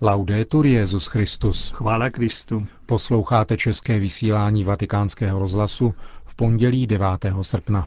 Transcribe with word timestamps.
Laudetur 0.00 0.66
Jezus 0.66 1.06
Christus. 1.06 1.70
Chvála 1.70 2.10
Kristu. 2.10 2.66
Posloucháte 2.86 3.56
české 3.56 3.98
vysílání 3.98 4.64
Vatikánského 4.64 5.38
rozhlasu 5.38 5.94
v 6.24 6.34
pondělí 6.34 6.86
9. 6.86 7.06
srpna. 7.42 7.86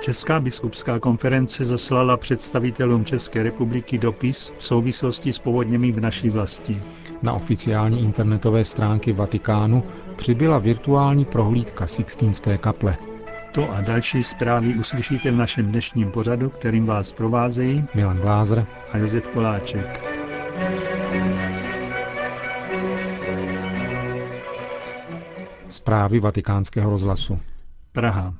Česká 0.00 0.40
biskupská 0.40 0.98
konference 0.98 1.64
zaslala 1.64 2.16
představitelům 2.16 3.04
České 3.04 3.42
republiky 3.42 3.98
dopis 3.98 4.52
v 4.58 4.64
souvislosti 4.64 5.32
s 5.32 5.38
povodněmi 5.38 5.92
v 5.92 6.00
naší 6.00 6.30
vlasti. 6.30 6.82
Na 7.22 7.32
oficiální 7.32 8.02
internetové 8.02 8.64
stránky 8.64 9.12
Vatikánu 9.12 9.82
přibyla 10.16 10.58
virtuální 10.58 11.24
prohlídka 11.24 11.86
Sixtínské 11.86 12.58
kaple. 12.58 12.96
To 13.52 13.70
a 13.70 13.80
další 13.80 14.22
zprávy 14.22 14.74
uslyšíte 14.74 15.30
v 15.30 15.36
našem 15.36 15.66
dnešním 15.66 16.10
pořadu, 16.10 16.50
kterým 16.50 16.86
vás 16.86 17.12
provázejí 17.12 17.84
Milan 17.94 18.16
Glázer 18.16 18.66
a 18.92 18.98
Josef 18.98 19.26
Koláček. 19.26 20.04
Zprávy 25.68 26.20
vatikánského 26.20 26.90
rozhlasu. 26.90 27.38
Praha. 27.92 28.34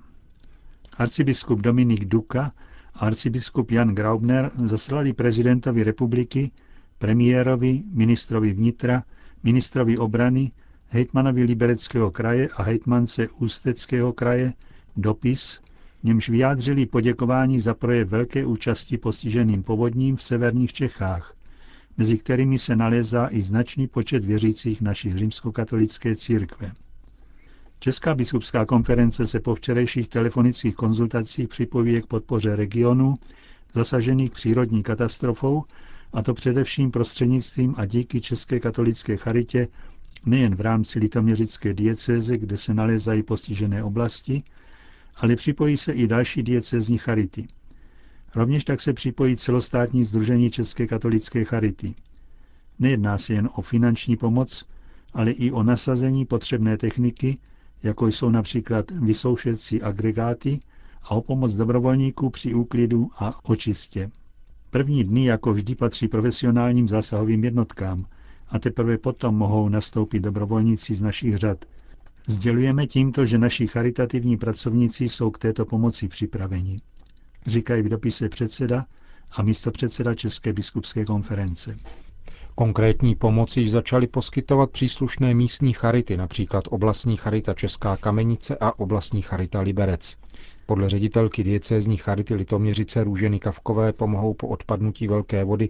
Arcibiskup 0.99 1.61
Dominik 1.61 2.05
Duka 2.05 2.53
a 2.95 3.07
arcibiskup 3.07 3.71
Jan 3.71 3.95
Graubner 3.95 4.51
zaslali 4.65 5.13
prezidentovi 5.13 5.85
republiky, 5.85 6.51
premiérovi, 6.99 7.83
ministrovi 7.93 8.53
vnitra, 8.53 9.03
ministrovi 9.43 9.99
obrany, 9.99 10.53
hejtmanovi 10.89 11.45
Libereckého 11.45 12.11
kraje 12.11 12.49
a 12.57 12.63
hejtmance 12.63 13.29
Ústeckého 13.29 14.13
kraje 14.13 14.53
dopis, 15.01 15.61
němž 16.03 16.29
vyjádřili 16.29 16.87
poděkování 16.87 17.61
za 17.61 17.75
projev 17.75 18.09
velké 18.09 18.47
účasti 18.47 18.99
postiženým 18.99 19.63
povodním 19.63 20.17
v 20.17 20.23
severních 20.23 20.73
Čechách, 20.73 21.35
mezi 21.97 22.19
kterými 22.19 22.59
se 22.59 22.77
nalézá 22.77 23.29
i 23.31 23.43
značný 23.43 23.87
počet 23.89 24.25
věřících 24.25 24.83
naší 24.83 25.19
římskokatolické 25.19 26.17
církve. 26.17 26.73
Česká 27.81 28.15
biskupská 28.15 28.67
konference 28.67 29.27
se 29.27 29.41
po 29.41 29.55
včerejších 29.55 30.09
telefonických 30.09 30.75
konzultacích 30.75 31.49
připojí 31.49 32.03
k 32.03 32.07
podpoře 32.07 32.57
regionu 32.57 33.15
zasažených 33.75 34.31
přírodní 34.31 34.83
katastrofou, 34.83 35.65
a 36.13 36.23
to 36.23 36.35
především 36.35 36.91
prostřednictvím 36.91 37.75
a 37.77 37.87
díky 37.87 38.21
České 38.21 38.61
katolické 38.61 39.17
charitě 39.17 39.69
nejen 40.27 40.55
v 40.55 40.61
rámci 40.61 40.99
litoměřické 40.99 41.75
diecéze, 41.75 42.39
kde 42.39 42.57
se 42.57 42.75
nalézají 42.75 43.23
postižené 43.23 43.83
oblasti, 43.85 44.43
ale 45.19 45.37
připojí 45.37 45.77
se 45.77 45.93
i 45.93 46.07
další 46.07 46.43
diecézní 46.43 46.99
charity. 46.99 47.49
Rovněž 48.35 48.65
tak 48.65 48.81
se 48.81 48.93
připojí 48.93 49.37
celostátní 49.37 50.05
združení 50.05 50.51
České 50.51 50.87
katolické 50.87 51.45
charity. 51.45 51.95
Nejedná 52.79 53.19
se 53.19 53.33
jen 53.35 53.49
o 53.55 53.63
finanční 53.63 54.17
pomoc, 54.17 54.65
ale 55.13 55.31
i 55.31 55.51
o 55.51 55.63
nasazení 55.63 56.25
potřebné 56.25 56.77
techniky, 56.77 57.39
jako 57.83 58.07
jsou 58.07 58.31
například 58.31 58.91
vysoušecí 58.91 59.83
agregáty 59.83 60.61
a 61.03 61.11
o 61.11 61.23
pomoc 61.23 61.55
dobrovolníků 61.55 62.31
při 62.31 62.55
úklidu 62.55 63.11
a 63.19 63.45
očistě. 63.45 64.11
První 64.71 65.05
dny 65.05 65.25
jako 65.25 65.53
vždy 65.53 65.75
patří 65.75 66.09
profesionálním 66.09 66.89
zásahovým 66.89 67.45
jednotkám 67.45 68.07
a 68.49 68.59
teprve 68.59 68.99
potom 68.99 69.35
mohou 69.37 69.69
nastoupit 69.69 70.21
dobrovolníci 70.21 70.95
z 70.95 71.03
našich 71.03 71.37
řad. 71.37 71.65
Sdělujeme 72.31 72.87
tímto, 72.87 73.27
že 73.27 73.39
naši 73.39 73.67
charitativní 73.67 74.37
pracovníci 74.37 75.09
jsou 75.09 75.31
k 75.31 75.39
této 75.39 75.65
pomoci 75.67 76.09
připraveni. 76.09 76.81
Říkají 77.47 77.83
v 77.83 77.89
dopise 77.89 78.29
předseda 78.29 78.87
a 79.31 79.43
místo 79.43 79.71
předseda 79.71 80.15
České 80.15 80.53
biskupské 80.53 81.05
konference. 81.05 81.77
Konkrétní 82.55 83.15
pomoc 83.15 83.57
již 83.57 83.71
začaly 83.71 84.07
poskytovat 84.07 84.71
příslušné 84.71 85.35
místní 85.35 85.73
charity, 85.73 86.17
například 86.17 86.65
oblastní 86.71 87.17
charita 87.17 87.55
Česká 87.55 87.97
Kamenice 87.97 88.57
a 88.61 88.79
oblastní 88.79 89.23
charita 89.23 89.61
Liberec. 89.61 90.17
Podle 90.67 90.89
ředitelky 90.89 91.45
diecézní 91.45 91.97
charity 91.97 92.35
Litoměřice 92.35 93.05
Růženy 93.05 93.39
Kavkové 93.39 93.93
pomohou 93.93 94.35
po 94.35 94.49
odpadnutí 94.49 95.09
velké 95.09 95.45
vody 95.45 95.69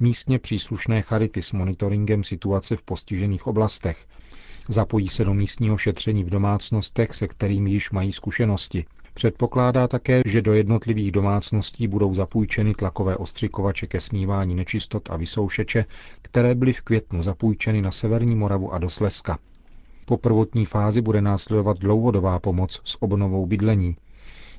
místně 0.00 0.38
příslušné 0.38 1.02
charity 1.02 1.42
s 1.42 1.52
monitoringem 1.52 2.24
situace 2.24 2.76
v 2.76 2.82
postižených 2.82 3.46
oblastech. 3.46 4.06
Zapojí 4.72 5.08
se 5.08 5.24
do 5.24 5.34
místního 5.34 5.76
šetření 5.76 6.24
v 6.24 6.30
domácnostech, 6.30 7.14
se 7.14 7.28
kterými 7.28 7.70
již 7.70 7.90
mají 7.90 8.12
zkušenosti. 8.12 8.84
Předpokládá 9.14 9.88
také, 9.88 10.22
že 10.26 10.42
do 10.42 10.52
jednotlivých 10.52 11.12
domácností 11.12 11.88
budou 11.88 12.14
zapůjčeny 12.14 12.74
tlakové 12.74 13.16
ostřikovače 13.16 13.86
ke 13.86 14.00
smívání 14.00 14.54
nečistot 14.54 15.10
a 15.10 15.16
vysoušeče, 15.16 15.84
které 16.22 16.54
byly 16.54 16.72
v 16.72 16.80
květnu 16.80 17.22
zapůjčeny 17.22 17.82
na 17.82 17.90
Severní 17.90 18.36
Moravu 18.36 18.72
a 18.72 18.78
do 18.78 18.90
Slezska. 18.90 19.38
Po 20.04 20.16
prvotní 20.16 20.66
fázi 20.66 21.00
bude 21.00 21.20
následovat 21.20 21.78
dlouhodobá 21.78 22.38
pomoc 22.38 22.80
s 22.84 23.02
obnovou 23.02 23.46
bydlení. 23.46 23.96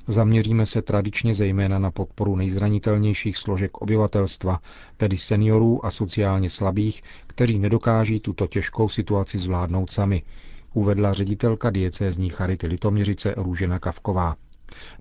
Zaměříme 0.08 0.66
se 0.66 0.82
tradičně 0.82 1.34
zejména 1.34 1.78
na 1.78 1.90
podporu 1.90 2.36
nejzranitelnějších 2.36 3.36
složek 3.36 3.78
obyvatelstva, 3.78 4.60
tedy 4.96 5.16
seniorů 5.16 5.86
a 5.86 5.90
sociálně 5.90 6.50
slabých, 6.50 7.02
kteří 7.26 7.58
nedokáží 7.58 8.20
tuto 8.20 8.46
těžkou 8.46 8.88
situaci 8.88 9.38
zvládnout 9.38 9.90
sami, 9.90 10.22
uvedla 10.74 11.12
ředitelka 11.12 11.70
diecézní 11.70 12.28
charity 12.30 12.66
Litoměřice 12.66 13.34
Růžena 13.36 13.78
Kavková. 13.78 14.36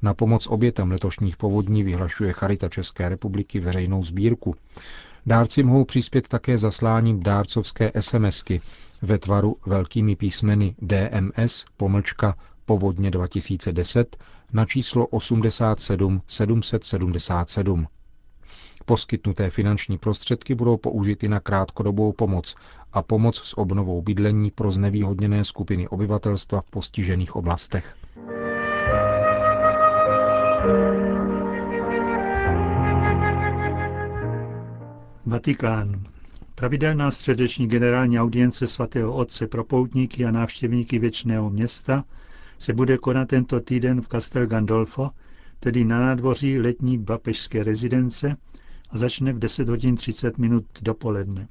Na 0.02 0.14
pomoc 0.14 0.48
obětem 0.48 0.92
letošních 0.92 1.38
povodní 1.38 1.84
vyhlašuje 1.84 2.34
Charita 2.34 2.70
České 2.70 3.10
republiky 3.10 3.60
veřejnou 3.60 4.04
sbírku. 4.04 4.56
Dárci 5.26 5.64
mohou 5.64 5.86
přispět 5.86 6.28
také 6.28 6.58
zasláním 6.58 7.24
dárcovské 7.24 7.92
SMSky 8.00 8.62
ve 9.02 9.18
tvaru 9.18 9.56
velkými 9.66 10.16
písmeny 10.16 10.76
DMS 10.82 11.66
pomlčka 11.78 12.36
povodně 12.66 13.12
2010 13.12 14.18
na 14.54 14.66
číslo 14.66 15.08
87 15.08 16.22
777. 16.28 17.88
Poskytnuté 18.86 19.50
finanční 19.50 19.98
prostředky 19.98 20.56
budou 20.56 20.78
použity 20.78 21.28
na 21.28 21.40
krátkodobou 21.40 22.12
pomoc 22.14 22.56
a 22.94 23.02
pomoc 23.02 23.38
s 23.38 23.58
obnovou 23.58 24.02
bydlení 24.02 24.52
pro 24.52 24.72
znevýhodněné 24.72 25.44
skupiny 25.44 25.88
obyvatelstva 25.88 26.62
v 26.62 26.66
postižených 26.70 27.36
oblastech. 27.36 27.96
Vatikán. 35.26 36.04
Pravidelná 36.56 37.12
středeční 37.12 37.68
generální 37.68 38.20
audience 38.20 38.68
svatého 38.68 39.14
otce 39.14 39.48
pro 39.48 39.64
poutníky 39.64 40.26
a 40.26 40.32
návštěvníky 40.32 41.00
věčného 41.00 41.50
města 41.50 42.04
se 42.62 42.74
bude 42.74 42.98
konat 42.98 43.28
tento 43.28 43.60
týden 43.60 44.02
v 44.02 44.08
Castel 44.08 44.48
Gandolfo, 44.48 45.10
tedy 45.60 45.84
na 45.86 46.00
nádvoří 46.00 46.60
letní 46.60 47.06
papežské 47.06 47.64
rezidence 47.64 48.38
a 48.90 48.98
začne 48.98 49.34
v 49.34 49.40
10 49.40 49.70
hodin 49.70 49.96
30 49.96 50.38
minut 50.38 50.66
dopoledne. 50.82 51.48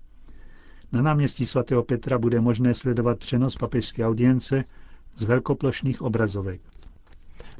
Na 0.92 1.02
náměstí 1.02 1.46
svatého 1.46 1.82
Petra 1.82 2.18
bude 2.18 2.40
možné 2.40 2.74
sledovat 2.74 3.18
přenos 3.18 3.56
papežské 3.56 4.06
audience 4.06 4.64
z 5.16 5.22
velkoplošných 5.22 6.02
obrazovek. 6.02 6.60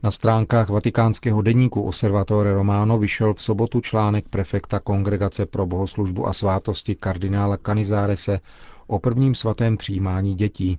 Na 0.03 0.11
stránkách 0.11 0.69
vatikánského 0.69 1.43
deníku 1.43 1.82
Osservatore 1.82 2.55
Romano 2.55 2.99
vyšel 2.99 3.34
v 3.34 3.43
sobotu 3.43 3.81
článek 3.81 4.28
prefekta 4.28 4.81
Kongregace 4.81 5.47
pro 5.47 5.67
bohoslužbu 5.67 6.27
a 6.27 6.32
svátosti 6.32 6.94
kardinála 6.94 7.56
Canizárese 7.56 8.41
o 8.87 8.99
prvním 8.99 9.34
svatém 9.34 9.77
přijímání 9.77 10.34
dětí. 10.34 10.78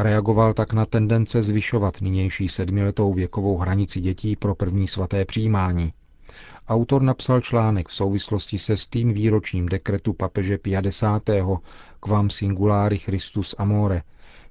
Reagoval 0.00 0.54
tak 0.54 0.72
na 0.72 0.86
tendence 0.86 1.42
zvyšovat 1.42 2.00
nynější 2.00 2.48
sedmiletou 2.48 3.14
věkovou 3.14 3.56
hranici 3.58 4.00
dětí 4.00 4.36
pro 4.36 4.54
první 4.54 4.88
svaté 4.88 5.24
přijímání. 5.24 5.92
Autor 6.68 7.02
napsal 7.02 7.40
článek 7.40 7.88
v 7.88 7.94
souvislosti 7.94 8.58
se 8.58 8.76
stým 8.76 9.12
výročím 9.12 9.66
dekretu 9.68 10.12
papeže 10.12 10.58
Pia 10.58 10.80
X. 10.80 11.04
Quam 12.00 12.30
singulari 12.30 12.98
Christus 12.98 13.54
amore, 13.58 14.02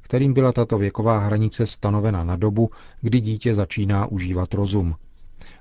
kterým 0.01 0.33
byla 0.33 0.51
tato 0.51 0.77
věková 0.77 1.19
hranice 1.19 1.65
stanovena 1.65 2.23
na 2.23 2.35
dobu, 2.35 2.69
kdy 3.01 3.21
dítě 3.21 3.55
začíná 3.55 4.05
užívat 4.05 4.53
rozum. 4.53 4.95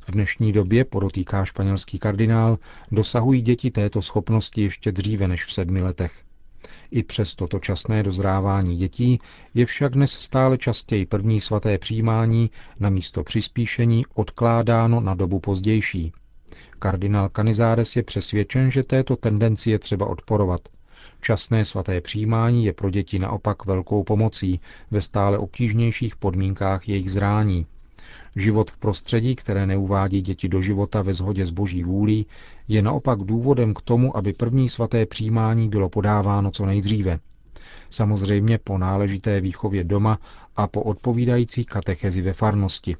V 0.08 0.10
dnešní 0.10 0.52
době, 0.52 0.84
podotýká 0.84 1.44
španělský 1.44 1.98
kardinál, 1.98 2.58
dosahují 2.92 3.42
děti 3.42 3.70
této 3.70 4.02
schopnosti 4.02 4.62
ještě 4.62 4.92
dříve 4.92 5.28
než 5.28 5.44
v 5.44 5.52
sedmi 5.52 5.82
letech. 5.82 6.26
I 6.90 7.02
přes 7.02 7.34
toto 7.34 7.58
časné 7.58 8.02
dozrávání 8.02 8.76
dětí 8.76 9.18
je 9.54 9.66
však 9.66 9.92
dnes 9.92 10.10
stále 10.10 10.58
častěji 10.58 11.06
první 11.06 11.40
svaté 11.40 11.78
přijímání 11.78 12.50
na 12.80 12.90
místo 12.90 13.24
přispíšení 13.24 14.04
odkládáno 14.14 15.00
na 15.00 15.14
dobu 15.14 15.40
pozdější. 15.40 16.12
Kardinál 16.78 17.28
Canizares 17.28 17.96
je 17.96 18.02
přesvědčen, 18.02 18.70
že 18.70 18.82
této 18.82 19.16
tendenci 19.16 19.70
je 19.70 19.78
třeba 19.78 20.06
odporovat. 20.06 20.60
Časné 21.20 21.64
svaté 21.64 22.00
přijímání 22.00 22.64
je 22.64 22.72
pro 22.72 22.90
děti 22.90 23.18
naopak 23.18 23.66
velkou 23.66 24.04
pomocí 24.04 24.60
ve 24.90 25.02
stále 25.02 25.38
obtížnějších 25.38 26.16
podmínkách 26.16 26.88
jejich 26.88 27.10
zrání. 27.12 27.66
Život 28.36 28.70
v 28.70 28.78
prostředí, 28.78 29.36
které 29.36 29.66
neuvádí 29.66 30.20
děti 30.20 30.48
do 30.48 30.60
života 30.60 31.02
ve 31.02 31.14
shodě 31.14 31.46
s 31.46 31.50
boží 31.50 31.84
vůlí, 31.84 32.26
je 32.68 32.82
naopak 32.82 33.18
důvodem 33.18 33.74
k 33.74 33.82
tomu, 33.82 34.16
aby 34.16 34.32
první 34.32 34.68
svaté 34.68 35.06
přijímání 35.06 35.68
bylo 35.68 35.88
podáváno 35.88 36.50
co 36.50 36.66
nejdříve. 36.66 37.18
Samozřejmě 37.90 38.58
po 38.58 38.78
náležité 38.78 39.40
výchově 39.40 39.84
doma 39.84 40.18
a 40.56 40.66
po 40.66 40.82
odpovídající 40.82 41.64
katechezi 41.64 42.22
ve 42.22 42.32
farnosti. 42.32 42.96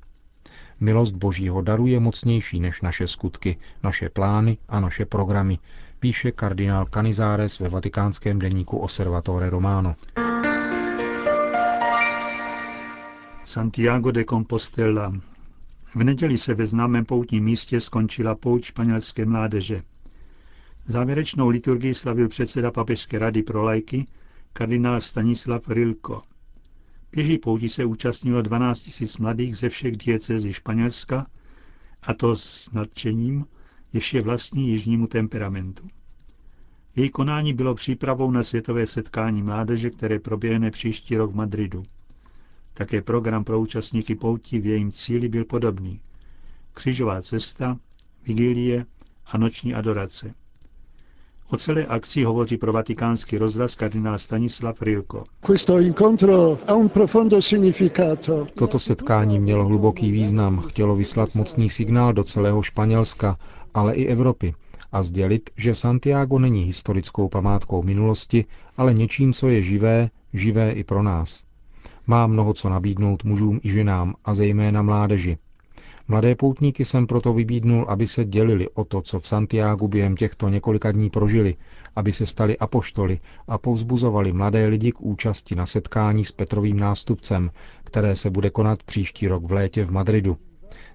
Milost 0.81 1.15
božího 1.15 1.63
daru 1.63 1.87
je 1.87 2.01
mocnější 2.01 2.61
než 2.61 2.83
naše 2.83 3.09
skutky, 3.09 3.57
naše 3.83 4.09
plány 4.09 4.59
a 4.69 4.81
naše 4.81 5.07
programy, 5.07 5.59
píše 6.01 6.33
kardinál 6.33 6.87
Canizares 6.95 7.59
ve 7.61 7.69
vatikánském 7.69 8.39
deníku 8.39 8.79
Osservatore 8.79 9.51
Romano. 9.51 9.95
Santiago 13.47 14.11
de 14.11 14.25
Compostela. 14.25 15.13
V 15.95 16.05
neděli 16.05 16.39
se 16.39 16.55
ve 16.55 16.67
známém 16.67 17.05
poutním 17.05 17.45
místě 17.45 17.81
skončila 17.81 18.35
pouť 18.35 18.65
španělské 18.65 19.27
mládeže. 19.27 19.83
Závěrečnou 20.87 21.49
liturgii 21.49 21.95
slavil 21.95 22.29
předseda 22.29 22.71
Papežské 22.71 23.19
rady 23.19 23.43
pro 23.43 23.63
lajky, 23.63 24.07
kardinál 24.53 25.01
Stanislav 25.01 25.69
Rilko. 25.69 26.23
Běží 27.13 27.39
pouti 27.39 27.69
se 27.69 27.85
účastnilo 27.85 28.43
12 28.43 29.01
000 29.01 29.13
mladých 29.19 29.57
ze 29.57 29.69
všech 29.69 29.97
diecezí 29.97 30.53
Španělska, 30.53 31.27
a 32.03 32.15
to 32.15 32.37
s 32.37 32.73
nadšením, 32.73 33.45
jež 33.93 34.15
je 34.15 34.23
vlastní 34.23 34.69
jižnímu 34.69 35.07
temperamentu. 35.07 35.89
Její 36.97 37.11
konání 37.11 37.53
bylo 37.53 37.75
přípravou 37.75 38.31
na 38.31 38.43
světové 38.43 38.87
setkání 38.87 39.43
mládeže, 39.43 39.91
které 39.91 40.19
proběhne 40.19 40.71
příští 40.71 41.17
rok 41.17 41.33
v 41.33 41.35
Madridu. 41.35 41.83
Také 42.77 43.03
program 43.03 43.45
pro 43.45 43.61
účastníky 43.61 44.15
poutí 44.15 44.61
v 44.61 44.67
jejím 44.67 44.93
cíli 44.93 45.29
byl 45.29 45.45
podobný. 45.45 46.01
Křižová 46.75 47.23
cesta, 47.23 47.79
vigilie 48.27 48.87
a 49.27 49.39
noční 49.39 49.75
adorace. 49.75 50.35
O 51.51 51.57
celé 51.57 51.87
akci 51.87 52.25
hovoří 52.25 52.57
pro 52.57 52.73
vatikánský 52.73 53.39
rozhlas 53.39 53.75
kardinál 53.75 54.19
Stanislav 54.19 54.83
Rilko. 54.83 55.25
Toto 58.55 58.79
setkání 58.79 59.39
mělo 59.41 59.65
hluboký 59.65 60.13
význam, 60.13 60.61
chtělo 60.61 60.97
vyslat 60.97 61.35
mocný 61.35 61.71
signál 61.71 62.13
do 62.13 62.25
celého 62.25 62.63
Španělska, 62.63 63.39
ale 63.75 63.95
i 63.95 64.07
Evropy 64.07 64.55
a 64.93 65.03
sdělit, 65.03 65.51
že 65.57 65.75
Santiago 65.75 66.39
není 66.39 66.63
historickou 66.63 67.29
památkou 67.29 67.83
minulosti, 67.83 68.45
ale 68.77 68.95
něčím, 68.95 69.33
co 69.33 69.49
je 69.49 69.63
živé, 69.63 70.11
živé 70.33 70.73
i 70.73 70.85
pro 70.85 71.03
nás. 71.03 71.46
Má 72.07 72.27
mnoho 72.27 72.55
co 72.55 72.69
nabídnout 72.69 73.25
mužům 73.25 73.61
i 73.63 73.71
ženám 73.71 74.15
a 74.25 74.35
zejména 74.35 74.83
mládeži. 74.83 75.39
Mladé 76.09 76.35
poutníky 76.35 76.85
jsem 76.85 77.07
proto 77.07 77.33
vybídnul, 77.33 77.87
aby 77.89 78.07
se 78.07 78.25
dělili 78.25 78.69
o 78.69 78.85
to, 78.85 79.03
co 79.03 79.21
v 79.21 79.27
Santiagu 79.27 79.89
během 79.89 80.17
těchto 80.17 80.49
několika 80.49 80.93
dní 80.93 81.11
prožili, 81.11 81.57
aby 81.97 82.13
se 82.13 82.27
stali 82.27 82.59
apoštoly 82.59 83.21
a 83.49 83.59
povzbuzovali 83.59 84.33
mladé 84.33 84.67
lidi 84.67 84.93
k 84.93 85.01
účasti 85.01 85.55
na 85.55 85.67
setkání 85.67 86.25
s 86.25 86.33
Petrovým 86.33 86.81
nástupcem, 86.81 87.51
které 87.85 88.17
se 88.17 88.31
bude 88.31 88.51
konat 88.51 88.83
příští 88.83 89.29
rok 89.29 89.45
v 89.45 89.53
létě 89.53 89.85
v 89.85 89.91
Madridu. 89.91 90.37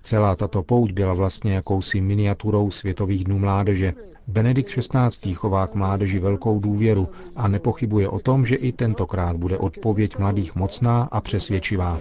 Celá 0.04 0.36
tato 0.36 0.64
pouť 0.64 0.92
byla 0.92 1.14
vlastně 1.14 1.54
jakousi 1.54 2.02
miniaturou 2.02 2.72
Světových 2.72 3.24
dnů 3.24 3.40
mládeže. 3.40 3.94
Benedikt 4.32 4.70
XVI. 4.70 5.34
chová 5.34 5.68
k 5.68 5.76
mládeži 5.76 6.20
velkou 6.20 6.60
důvěru 6.60 7.10
a 7.36 7.48
nepochybuje 7.48 8.08
o 8.10 8.20
tom, 8.20 8.46
že 8.46 8.56
i 8.56 8.72
tentokrát 8.72 9.36
bude 9.36 9.58
odpověď 9.58 10.18
mladých 10.18 10.56
mocná 10.56 11.04
a 11.12 11.22
přesvědčivá. 11.22 12.00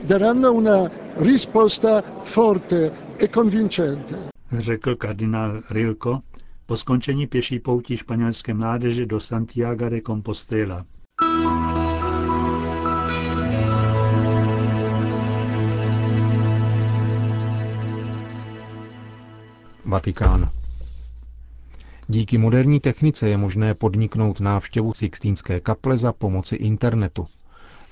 E 4.52 4.62
Řekl 4.62 4.96
kardinál 4.96 5.60
Rilko 5.70 6.18
po 6.66 6.76
skončení 6.76 7.26
pěší 7.26 7.58
poutí 7.58 7.96
španělské 7.96 8.54
mládeže 8.54 9.06
do 9.06 9.20
Santiago 9.20 9.88
de 9.88 10.00
Compostela. 10.00 10.84
Vatikán. 19.84 20.59
Díky 22.12 22.38
moderní 22.38 22.80
technice 22.80 23.28
je 23.28 23.36
možné 23.36 23.74
podniknout 23.74 24.40
návštěvu 24.40 24.94
Sixtínské 24.94 25.60
kaple 25.60 25.98
za 25.98 26.12
pomoci 26.12 26.56
internetu. 26.56 27.26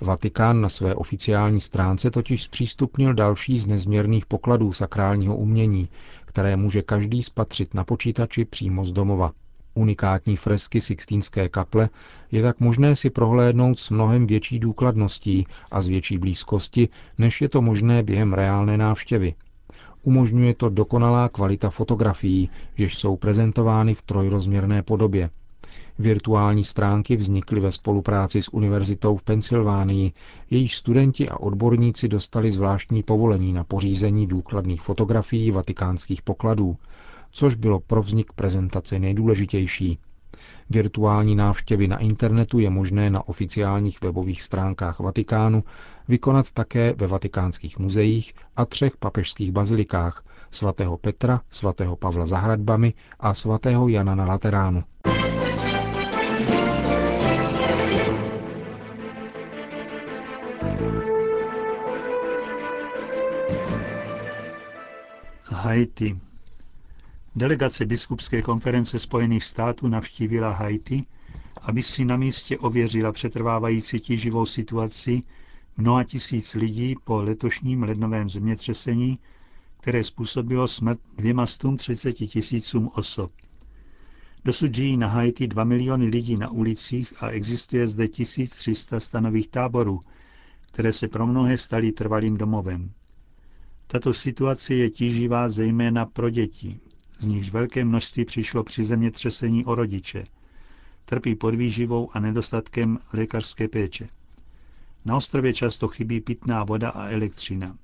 Vatikán 0.01 0.61
na 0.61 0.69
své 0.69 0.95
oficiální 0.95 1.61
stránce 1.61 2.11
totiž 2.11 2.43
zpřístupnil 2.43 3.15
další 3.15 3.59
z 3.59 3.67
nezměrných 3.67 4.27
pokladů 4.27 4.73
sakrálního 4.73 5.37
umění, 5.37 5.89
které 6.25 6.57
může 6.57 6.83
každý 6.83 7.23
spatřit 7.23 7.75
na 7.75 7.85
počítači 7.85 8.45
přímo 8.45 8.85
z 8.85 8.93
domova. 8.93 9.33
Unikátní 9.75 10.37
fresky 10.37 10.81
Sixtínské 10.81 11.49
kaple 11.49 11.89
je 12.33 12.43
tak 12.43 12.61
možné 12.61 12.97
si 12.97 13.11
prohlédnout 13.11 13.79
s 13.79 13.91
mnohem 13.91 14.27
větší 14.27 14.59
důkladností 14.59 15.47
a 15.71 15.83
z 15.83 15.89
větší 15.89 16.19
blízkosti, 16.19 16.89
než 17.19 17.41
je 17.41 17.49
to 17.49 17.63
možné 17.63 18.03
během 18.03 18.33
reálné 18.33 18.77
návštěvy– 18.79 19.35
Umožňuje 20.03 20.55
to 20.55 20.69
dokonalá 20.69 21.29
kvalita 21.29 21.71
fotografií, 21.71 22.51
jež 22.77 22.99
jsou 22.99 23.17
prezentovány 23.17 23.95
v 23.95 24.03
trojrozměrné 24.03 24.83
podobě. 24.83 25.31
Virtuální 25.99 26.65
stránky 26.65 27.17
vznikly 27.17 27.61
ve 27.61 27.73
spolupráci 27.73 28.43
s 28.43 28.49
univerzitou 28.55 29.17
v 29.17 29.23
Pensylvánii. 29.23 30.13
Jejíž 30.51 30.77
studenti 30.77 31.29
a 31.29 31.37
odborníci 31.41 32.09
dostali 32.09 32.53
zvláštní 32.53 33.03
povolení 33.03 33.53
na 33.53 33.65
pořízení 33.65 34.27
důkladných 34.27 34.83
fotografií 34.83 35.51
vatikánských 35.51 36.23
pokladů, 36.23 36.77
což 37.31 37.55
bylo 37.55 37.81
pro 37.81 38.03
vznik 38.03 38.33
prezentace 38.33 38.99
nejdůležitější. 38.99 39.99
Virtuální 40.71 41.37
návštěvy 41.37 41.89
na 41.89 41.99
internetu 41.99 42.59
je 42.59 42.71
možné 42.71 43.11
na 43.11 43.29
oficiálních 43.29 44.01
webových 44.03 44.43
stránkách 44.43 45.01
Vatikánu 45.01 45.65
vykonat 46.09 46.53
také 46.53 46.93
ve 46.93 47.07
vatikánských 47.07 47.79
muzeích 47.79 48.33
a 48.57 48.65
třech 48.65 48.97
papežských 48.97 49.53
bazilikách 49.53 50.25
svatého 50.51 50.97
Petra, 50.99 51.41
svatého 51.51 51.97
Pavla 51.97 52.27
za 52.27 52.39
hradbami 52.39 52.95
a 53.21 53.35
svatého 53.35 53.89
Jana 53.89 54.15
na 54.15 54.25
Lateránu. 54.27 54.81
Haiti. 65.51 66.19
Delegace 67.37 67.87
biskupské 67.87 68.43
konference 68.43 68.99
Spojených 68.99 69.45
států 69.45 69.89
navštívila 69.89 70.51
Haiti, 70.53 71.05
aby 71.63 71.83
si 71.83 72.05
na 72.05 72.17
místě 72.17 72.59
ověřila 72.59 73.13
přetrvávající 73.13 74.01
tíživou 74.01 74.47
situaci 74.47 75.23
mnoha 75.79 76.05
tisíc 76.05 76.55
lidí 76.55 76.95
po 77.05 77.23
letošním 77.23 77.83
lednovém 77.83 78.29
zemětřesení, 78.31 79.19
které 79.81 80.05
způsobilo 80.05 80.69
smrt 80.69 81.01
dvěma 81.17 81.47
stům 81.47 81.77
třiceti 81.77 82.27
tisícům 82.27 82.91
osob. 82.95 83.31
Dosud 84.45 84.75
žijí 84.75 84.97
na 84.97 85.07
Haiti 85.09 85.47
2 85.47 85.65
miliony 85.65 86.07
lidí 86.07 86.37
na 86.37 86.51
ulicích 86.51 87.23
a 87.23 87.29
existuje 87.29 87.89
zde 87.89 88.09
1300 88.09 89.01
stanových 89.01 89.49
táborů, 89.49 90.01
které 90.73 90.93
se 90.93 91.09
pro 91.09 91.27
mnohé 91.27 91.59
staly 91.59 91.93
trvalým 91.93 92.37
domovem. 92.37 92.91
Tato 93.87 94.15
situace 94.15 94.75
je 94.75 94.91
tíživá 94.91 95.49
zejména 95.49 96.07
pro 96.07 96.31
děti, 96.31 96.81
z 97.19 97.25
nichž 97.27 97.51
velké 97.51 97.85
množství 97.85 98.25
přišlo 98.25 98.65
při 98.65 98.85
zemětřesení 98.85 99.65
o 99.65 99.75
rodiče. 99.75 100.25
Trpí 101.05 101.35
podvýživou 101.35 102.11
a 102.13 102.21
nedostatkem 102.21 102.99
lékařské 103.13 103.69
péče. 103.69 104.09
Na 105.09 105.17
ostrově 105.17 105.55
často 105.55 105.89
chybí 105.89 106.21
pitná 106.21 106.65
voda 106.65 106.91
a 106.91 107.09
elektřina. 107.09 107.77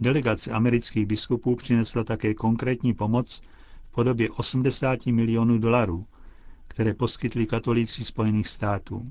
Delegace 0.00 0.50
amerických 0.50 1.06
biskupů 1.06 1.56
přinesla 1.56 2.04
také 2.04 2.34
konkrétní 2.34 2.94
pomoc 2.94 3.42
v 3.90 3.94
podobě 3.94 4.30
80 4.30 5.06
milionů 5.06 5.58
dolarů, 5.58 6.06
které 6.68 6.94
poskytli 6.94 7.46
katolíci 7.46 8.04
Spojených 8.04 8.48
států. 8.48 9.04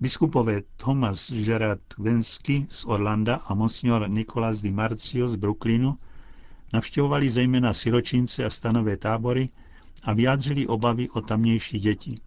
Biskupové 0.00 0.62
Thomas 0.76 1.32
Gerard 1.32 1.80
Vensky 1.98 2.66
z 2.70 2.84
Orlanda 2.84 3.34
a 3.34 3.54
monsignor 3.54 4.08
Nicolas 4.08 4.62
Di 4.62 4.70
Marcio 4.70 5.28
z 5.28 5.36
Brooklynu 5.36 5.98
navštěvovali 6.72 7.30
zejména 7.30 7.72
siročince 7.72 8.44
a 8.44 8.50
stanové 8.50 8.96
tábory 8.96 9.46
a 10.02 10.12
vyjádřili 10.12 10.66
obavy 10.66 11.10
o 11.10 11.20
tamnější 11.20 11.78
děti. 11.78 12.18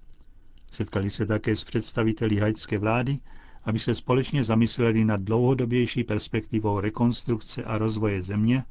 Setkali 0.71 1.09
se 1.09 1.25
také 1.25 1.55
s 1.55 1.63
představiteli 1.63 2.38
haitské 2.38 2.77
vlády 2.77 3.19
aby 3.67 3.79
se 3.79 3.95
společně 3.95 4.43
zamysleli 4.43 5.05
nad 5.05 5.21
dlouhodobější 5.21 6.03
perspektivou 6.03 6.79
rekonstrukce 6.79 7.63
a 7.63 7.77
rozvoje 7.77 8.21
země, 8.21 8.63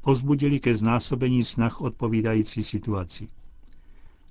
pozbudili 0.00 0.60
ke 0.60 0.76
znásobení 0.76 1.44
snah 1.44 1.80
odpovídající 1.80 2.64
situaci. 2.64 3.26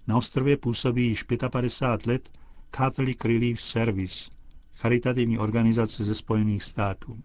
Na 0.08 0.17
ostrově 0.17 0.58
působí 0.58 1.08
již 1.08 1.24
55 1.50 2.08
let 2.08 2.29
Catholic 2.72 3.17
Relief 3.25 3.62
Service, 3.62 4.29
charitativní 4.75 5.38
organizace 5.39 6.03
ze 6.03 6.15
Spojených 6.15 6.63
států. 6.63 7.17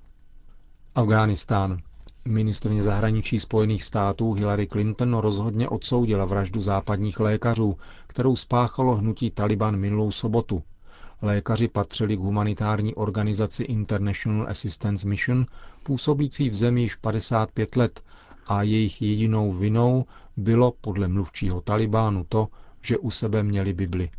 Afghánistán. 0.95 1.79
Ministrně 2.25 2.83
zahraničí 2.83 3.41
Spojených 3.41 3.85
států 3.85 4.33
Hillary 4.33 4.67
Clinton 4.67 5.15
rozhodně 5.15 5.69
odsoudila 5.69 6.25
vraždu 6.25 6.61
západních 6.61 7.21
lékařů, 7.21 7.77
kterou 8.07 8.37
spáchalo 8.37 8.97
hnutí 8.97 9.31
Taliban 9.31 9.77
minulou 9.77 10.11
sobotu. 10.13 10.63
Lékaři 11.23 11.69
patřili 11.69 12.17
k 12.17 12.21
humanitární 12.21 12.95
organizaci 12.95 13.63
International 13.63 14.47
Assistance 14.49 15.09
Mission, 15.09 15.47
působící 15.83 16.51
v 16.51 16.55
zemi 16.55 16.83
již 16.83 16.95
55 16.95 17.77
let 17.77 18.03
a 18.47 18.63
jejich 18.63 19.03
jedinou 19.03 19.53
vinou 19.53 20.05
bylo 20.37 20.73
podle 20.81 21.09
mluvčího 21.09 21.61
Talibánu 21.61 22.25
to, 22.29 22.49
že 22.83 22.99
u 22.99 23.11
sebe 23.11 23.43
měli 23.43 23.73
Bibli. 23.73 24.11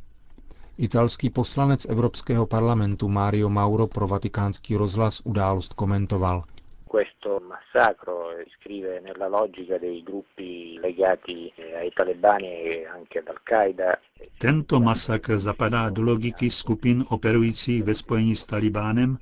Italský 0.77 1.29
poslanec 1.29 1.85
Evropského 1.89 2.45
parlamentu 2.45 3.09
Mario 3.09 3.49
Mauro 3.49 3.87
pro 3.87 4.07
vatikánský 4.07 4.75
rozhlas 4.75 5.21
událost 5.23 5.73
komentoval. 5.73 6.43
Questo 6.87 7.41
massacro 7.47 8.39
iscrive 8.45 9.01
nella 9.01 9.27
logica 9.27 9.77
dei 9.77 10.03
gruppi 10.03 10.77
legati 10.79 11.51
ai 11.79 11.91
talebani 11.93 12.47
e 12.47 12.85
anche 12.85 13.19
ad 13.19 13.27
Al-Qaeda. 13.27 13.99
Tento 14.37 14.79
masakr 14.79 15.37
zapadá 15.37 15.89
do 15.89 16.01
logiky 16.01 16.49
skupin 16.49 17.03
operujících 17.09 17.83
ve 17.83 17.95
spojení 17.95 18.35
s 18.35 18.45
Talibánem 18.45 19.17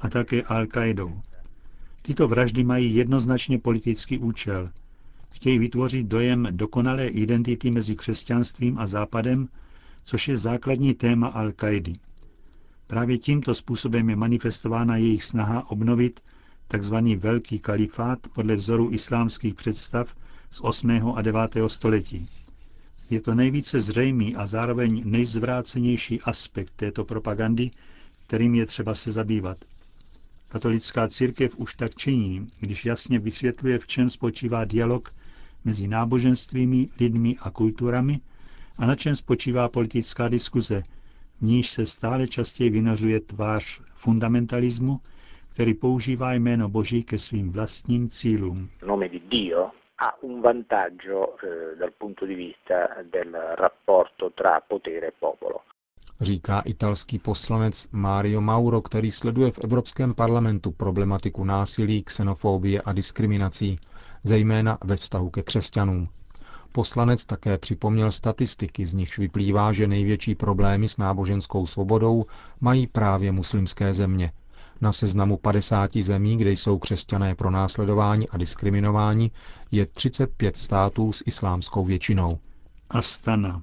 a 0.00 0.08
také 0.08 0.42
Al-Qaidou. 0.42 1.20
Tyto 2.02 2.28
vraždy 2.28 2.64
mají 2.64 2.94
jednoznačně 2.94 3.58
politický 3.58 4.18
účel. 4.18 4.70
Chtějí 5.30 5.58
vytvořit 5.58 6.06
dojem 6.06 6.48
dokonalé 6.50 7.06
identity 7.06 7.70
mezi 7.70 7.96
křesťanstvím 7.96 8.78
a 8.78 8.86
Západem, 8.86 9.48
což 10.04 10.28
je 10.28 10.38
základní 10.38 10.94
téma 10.94 11.32
Al-Kaidy. 11.34 11.94
Právě 12.86 13.18
tímto 13.18 13.54
způsobem 13.54 14.10
je 14.10 14.16
manifestována 14.16 14.96
jejich 14.96 15.24
snaha 15.24 15.70
obnovit 15.70 16.20
tzv. 16.78 16.94
velký 17.18 17.58
kalifát 17.58 18.18
podle 18.34 18.56
vzoru 18.56 18.90
islámských 18.92 19.54
představ 19.54 20.14
z 20.50 20.60
8. 20.60 21.12
a 21.16 21.22
9. 21.22 21.40
století. 21.66 22.28
Je 23.10 23.20
to 23.20 23.34
nejvíce 23.34 23.80
zřejmý 23.80 24.36
a 24.36 24.46
zároveň 24.46 25.02
nejzvrácenější 25.04 26.20
aspekt 26.20 26.72
této 26.76 27.04
propagandy, 27.04 27.70
kterým 28.26 28.54
je 28.54 28.66
třeba 28.66 28.94
se 28.94 29.12
zabývat. 29.12 29.56
Katolická 30.48 31.08
církev 31.08 31.52
už 31.56 31.74
tak 31.74 31.94
činí, 31.94 32.46
když 32.60 32.84
jasně 32.84 33.18
vysvětluje, 33.18 33.78
v 33.78 33.86
čem 33.86 34.10
spočívá 34.10 34.64
dialog 34.64 35.14
mezi 35.64 35.88
náboženstvími, 35.88 36.88
lidmi 37.00 37.36
a 37.40 37.50
kulturami 37.50 38.20
a 38.78 38.86
na 38.86 38.96
čem 38.96 39.16
spočívá 39.16 39.68
politická 39.68 40.28
diskuze, 40.28 40.82
v 41.40 41.42
níž 41.44 41.70
se 41.70 41.86
stále 41.86 42.28
častěji 42.28 42.70
vynořuje 42.70 43.20
tvář 43.20 43.80
fundamentalismu, 43.94 45.00
který 45.54 45.74
používá 45.74 46.32
jméno 46.34 46.68
Boží 46.68 47.04
ke 47.04 47.18
svým 47.18 47.52
vlastním 47.52 48.08
cílům. 48.08 48.68
Nome 48.86 49.08
di 49.08 49.20
Dio 49.20 49.70
ha 49.98 50.22
un 50.22 50.42
vantaggio 50.42 51.34
eh, 51.44 51.76
dal 51.76 51.90
punto 51.98 52.26
di 52.26 52.34
vista 52.34 52.74
del 53.12 53.32
rapporto 53.58 54.30
tra 54.30 54.60
potere 54.60 55.06
e 55.06 55.12
popolo 55.20 55.60
říká 56.22 56.60
italský 56.60 57.18
poslanec 57.18 57.88
Mario 57.92 58.40
Mauro, 58.40 58.82
který 58.82 59.10
sleduje 59.10 59.50
v 59.50 59.58
Evropském 59.64 60.14
parlamentu 60.14 60.70
problematiku 60.72 61.44
násilí, 61.44 62.02
xenofobie 62.02 62.80
a 62.82 62.92
diskriminací, 62.92 63.78
zejména 64.24 64.78
ve 64.84 64.96
vztahu 64.96 65.30
ke 65.30 65.42
křesťanům. 65.42 66.08
Poslanec 66.72 67.24
také 67.24 67.58
připomněl 67.58 68.10
statistiky, 68.10 68.86
z 68.86 68.94
nichž 68.94 69.18
vyplývá, 69.18 69.72
že 69.72 69.86
největší 69.86 70.34
problémy 70.34 70.88
s 70.88 70.96
náboženskou 70.96 71.66
svobodou 71.66 72.24
mají 72.60 72.86
právě 72.86 73.32
muslimské 73.32 73.94
země. 73.94 74.32
Na 74.82 74.92
seznamu 74.92 75.36
50 75.36 75.96
zemí, 75.96 76.36
kde 76.36 76.50
jsou 76.52 76.78
křesťané 76.78 77.34
pro 77.34 77.50
následování 77.50 78.28
a 78.28 78.36
diskriminování, 78.36 79.30
je 79.70 79.86
35 79.86 80.56
států 80.56 81.12
s 81.12 81.22
islámskou 81.26 81.84
většinou. 81.84 82.38
Astana. 82.90 83.62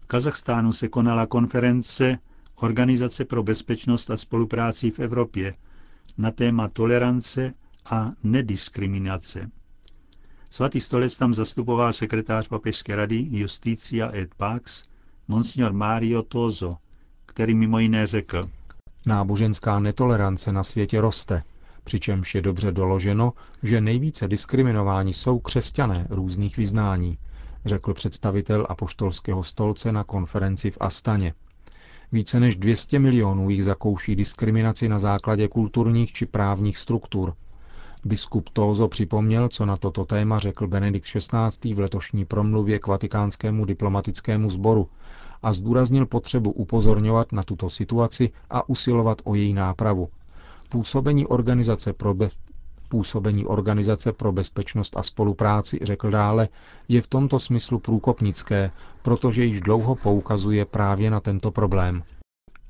V 0.00 0.06
Kazachstánu 0.06 0.72
se 0.72 0.88
konala 0.88 1.26
konference 1.26 2.18
Organizace 2.56 3.24
pro 3.24 3.42
bezpečnost 3.42 4.10
a 4.10 4.16
spolupráci 4.16 4.90
v 4.90 4.98
Evropě 4.98 5.52
na 6.18 6.30
téma 6.30 6.68
tolerance 6.68 7.52
a 7.84 8.12
nediskriminace. 8.22 9.50
Svatý 10.50 10.80
stolec 10.80 11.16
tam 11.16 11.34
zastupoval 11.34 11.92
sekretář 11.92 12.48
Papežské 12.48 12.96
rady 12.96 13.26
Justícia 13.30 14.10
et 14.16 14.34
Pax, 14.34 14.84
monsignor 15.28 15.72
Mario 15.72 16.22
Tozo, 16.22 16.76
který 17.26 17.54
mimo 17.54 17.78
jiné 17.78 18.06
řekl. 18.06 18.50
Náboženská 19.06 19.78
netolerance 19.78 20.52
na 20.52 20.62
světě 20.62 21.00
roste, 21.00 21.42
přičemž 21.84 22.34
je 22.34 22.42
dobře 22.42 22.72
doloženo, 22.72 23.32
že 23.62 23.80
nejvíce 23.80 24.28
diskriminováni 24.28 25.12
jsou 25.12 25.38
křesťané 25.38 26.06
různých 26.10 26.56
vyznání, 26.56 27.18
řekl 27.64 27.94
představitel 27.94 28.66
apoštolského 28.68 29.42
stolce 29.42 29.92
na 29.92 30.04
konferenci 30.04 30.70
v 30.70 30.78
Astaně. 30.80 31.34
Více 32.12 32.40
než 32.40 32.56
200 32.56 32.98
milionů 32.98 33.50
jich 33.50 33.64
zakouší 33.64 34.16
diskriminaci 34.16 34.88
na 34.88 34.98
základě 34.98 35.48
kulturních 35.48 36.12
či 36.12 36.26
právních 36.26 36.78
struktur. 36.78 37.34
Biskup 38.04 38.48
Tózo 38.48 38.88
připomněl, 38.88 39.48
co 39.48 39.66
na 39.66 39.76
toto 39.76 40.04
téma 40.04 40.38
řekl 40.38 40.66
Benedikt 40.66 41.06
XVI. 41.06 41.74
v 41.74 41.78
letošní 41.78 42.24
promluvě 42.24 42.78
k 42.78 42.86
vatikánskému 42.86 43.64
diplomatickému 43.64 44.50
sboru 44.50 44.88
a 45.44 45.52
zdůraznil 45.52 46.06
potřebu 46.06 46.50
upozorňovat 46.52 47.32
na 47.32 47.42
tuto 47.42 47.70
situaci 47.70 48.30
a 48.50 48.68
usilovat 48.68 49.22
o 49.24 49.34
její 49.34 49.54
nápravu. 49.54 50.08
Působení 50.68 51.26
Organizace 51.26 51.92
pro 51.92 52.14
působení 52.88 53.44
Organizace 53.46 54.12
pro 54.12 54.32
bezpečnost 54.32 54.96
a 54.96 55.02
spolupráci, 55.02 55.78
řekl 55.82 56.10
dále, 56.10 56.48
je 56.88 57.02
v 57.02 57.06
tomto 57.06 57.38
smyslu 57.38 57.78
průkopnické, 57.78 58.70
protože 59.02 59.44
již 59.44 59.60
dlouho 59.60 59.94
poukazuje 59.94 60.64
právě 60.64 61.10
na 61.10 61.20
tento 61.20 61.50
problém. 61.50 62.02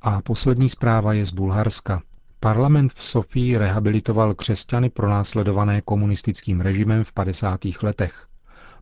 A 0.03 0.23
poslední 0.23 0.69
zpráva 0.69 1.13
je 1.13 1.25
z 1.25 1.31
Bulharska. 1.33 2.03
Parlament 2.41 2.93
v 2.93 3.05
Sofii 3.05 3.57
rehabilitoval 3.59 4.35
křesťany 4.35 4.91
pronásledované 4.91 5.81
komunistickým 5.81 6.61
režimem 6.61 7.05
v 7.05 7.13
50. 7.13 7.61
letech. 7.83 8.27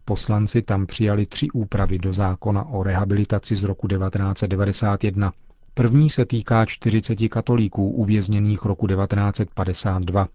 Poslanci 0.05 0.63
tam 0.63 0.87
přijali 0.87 1.27
tři 1.27 1.51
úpravy 1.51 1.99
do 1.99 2.13
zákona 2.13 2.65
o 2.65 2.83
rehabilitaci 2.83 3.57
z 3.57 3.65
roku 3.65 3.89
1991. 3.89 5.33
První 5.75 6.11
se 6.11 6.25
týká 6.25 6.67
40 6.67 7.29
katolíků 7.29 7.91
uvězněných 7.91 8.65
roku 8.65 8.87
1952. 8.87 10.29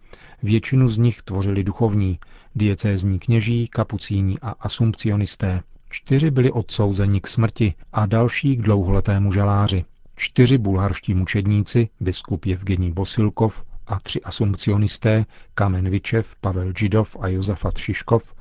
Většinu 0.43 0.87
z 0.87 0.97
nich 0.97 1.21
tvořili 1.21 1.63
duchovní, 1.63 2.19
diecézní 2.55 3.19
kněží, 3.19 3.67
kapucíni 3.67 4.37
a 4.41 4.49
asumpcionisté. 4.49 5.63
Čtyři 5.89 6.31
byli 6.31 6.51
odsouzeni 6.51 7.21
k 7.21 7.27
smrti 7.27 7.73
a 7.93 8.05
další 8.05 8.55
k 8.55 8.61
dlouholetému 8.61 9.31
žaláři. 9.31 9.85
Čtyři 10.15 10.57
bulharští 10.57 11.13
mučedníci, 11.13 11.89
biskup 11.99 12.45
Evgení 12.45 12.91
Bosilkov 12.91 13.63
a 13.87 13.99
tři 13.99 14.21
asumpcionisté, 14.21 15.25
Kamen 15.53 15.89
Vičev, 15.89 16.35
Pavel 16.41 16.73
Židov 16.77 17.15
a 17.19 17.27
Josafat 17.27 17.77
Šiškov, 17.77 18.33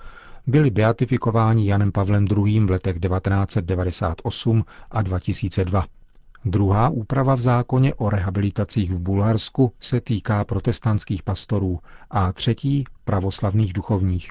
byli 0.46 0.70
beatifikováni 0.70 1.66
Janem 1.68 1.92
Pavlem 1.92 2.26
II. 2.36 2.60
v 2.66 2.70
letech 2.70 2.96
1998 3.00 4.64
a 4.90 5.02
2002. 5.02 5.84
Druhá 6.44 6.88
úprava 6.88 7.34
v 7.34 7.40
zákoně 7.40 7.94
o 7.94 8.10
rehabilitacích 8.10 8.90
v 8.90 9.00
Bulharsku 9.00 9.72
se 9.80 10.00
týká 10.00 10.44
protestantských 10.44 11.22
pastorů 11.22 11.78
a 12.10 12.32
třetí 12.32 12.84
pravoslavných 13.04 13.72
duchovních. 13.72 14.30